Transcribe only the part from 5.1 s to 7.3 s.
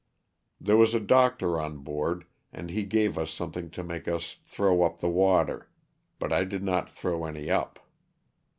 water, but I did not throw